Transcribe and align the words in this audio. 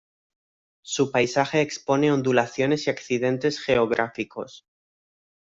Su 0.81 1.11
paisaje 1.11 1.61
expone 1.61 2.11
ondulaciones 2.11 2.87
y 2.87 2.89
accidentes 2.89 3.59
geográficos. 3.63 4.65